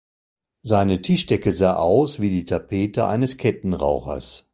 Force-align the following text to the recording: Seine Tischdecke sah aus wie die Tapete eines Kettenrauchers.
Seine 0.63 1.03
Tischdecke 1.03 1.51
sah 1.51 1.75
aus 1.75 2.19
wie 2.21 2.31
die 2.31 2.45
Tapete 2.45 3.05
eines 3.05 3.37
Kettenrauchers. 3.37 4.47